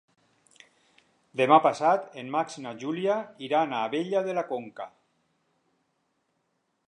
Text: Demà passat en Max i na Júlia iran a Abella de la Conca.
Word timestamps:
Demà 1.41 1.59
passat 1.65 2.07
en 2.21 2.31
Max 2.37 2.57
i 2.61 2.63
na 2.63 2.73
Júlia 2.83 3.19
iran 3.49 3.75
a 3.75 3.83
Abella 3.89 4.23
de 4.29 4.35
la 4.39 4.45
Conca. 4.53 4.87